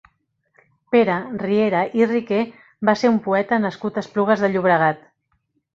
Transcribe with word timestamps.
Pere 0.95 1.17
Riera 1.43 1.83
i 2.01 2.07
Riquer 2.13 2.41
va 2.91 2.99
ser 3.03 3.15
un 3.17 3.23
poeta 3.29 3.63
nascut 3.69 3.97
a 4.03 4.07
Esplugues 4.07 4.45
de 4.47 4.53
Llobregat. 4.57 5.11